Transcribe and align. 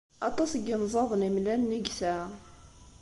Aṭas 0.29 0.51
n 0.55 0.61
yinẓaden 0.65 1.27
imellalen 1.27 1.75
i 1.77 1.79
yesɛa. 1.83 2.25